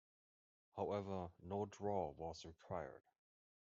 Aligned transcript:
However 0.77 1.29
no 1.43 1.67
draw 1.67 2.09
was 2.17 2.43
required. 2.43 3.03